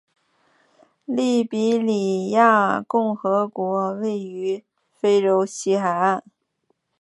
[1.05, 6.23] 利比里亚共和国位于非洲西海岸。